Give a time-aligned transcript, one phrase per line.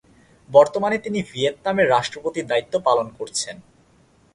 [0.49, 3.55] বর্তমানে তিনি ভিয়েতনামের রাষ্ট্রপতির দায়িত্ব পালন করছেন।